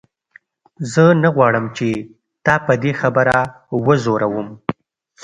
[0.93, 1.89] زه نه غواړم چې
[2.45, 3.37] تا په دې خبره
[3.85, 4.47] وځوروم.